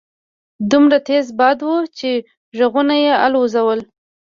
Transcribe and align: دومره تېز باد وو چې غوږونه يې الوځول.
دومره 0.71 0.97
تېز 1.07 1.25
باد 1.39 1.57
وو 1.65 1.77
چې 1.97 2.09
غوږونه 2.57 2.95
يې 3.03 3.13
الوځول. 3.25 3.79